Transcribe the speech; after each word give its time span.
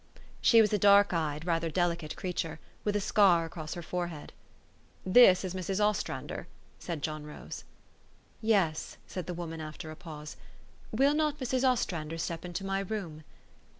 "She 0.41 0.61
was 0.61 0.73
a 0.73 0.79
dark 0.79 1.13
eyed, 1.13 1.45
rather 1.45 1.69
delicate 1.69 2.15
creature, 2.15 2.59
with 2.83 2.95
a 2.95 2.99
scar 2.99 3.45
across 3.45 3.75
her 3.75 3.83
forehead." 3.83 4.33
This 5.19 5.45
is 5.45 5.53
Mrs. 5.53 5.79
Ostrander," 5.79 6.47
said 6.79 7.03
John 7.03 7.23
Rose. 7.23 7.65
"Yes," 8.41 8.97
said 9.05 9.27
the 9.27 9.35
woman 9.35 9.61
after 9.61 9.91
a 9.91 9.95
pause. 9.95 10.37
"Will 10.91 11.13
not 11.13 11.37
Mrs. 11.37 11.63
Ostrander 11.63 12.17
step 12.17 12.43
into 12.43 12.65
my 12.65 12.79
room? 12.79 13.23